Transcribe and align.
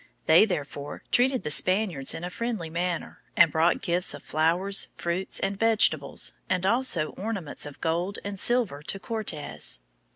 They, 0.25 0.45
therefore, 0.45 1.03
treated 1.11 1.43
the 1.43 1.51
Spaniards 1.51 2.15
in 2.15 2.23
a 2.23 2.31
friendly 2.31 2.71
manner, 2.71 3.21
and 3.37 3.51
brought 3.51 3.83
gifts 3.83 4.15
of 4.15 4.23
flowers, 4.23 4.87
fruits, 4.95 5.39
and 5.39 5.59
vegetables, 5.59 6.33
and 6.49 6.65
also 6.65 7.09
ornaments 7.17 7.67
of 7.67 7.79
gold 7.81 8.17
and 8.23 8.39
silver 8.39 8.81
to 8.81 8.99
Cortes. 8.99 9.81